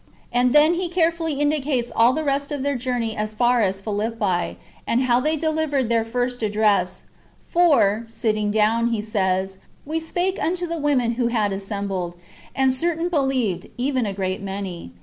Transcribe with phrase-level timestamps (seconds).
[0.33, 4.57] And then he carefully indicates all the rest of their journey as far as Philippi,
[4.87, 7.03] and how they delivered their first address:"
[7.53, 12.15] for, sitting down," he says," we spake unto the women who had assembled;"^
[12.55, 14.91] and certain believed, even a great many.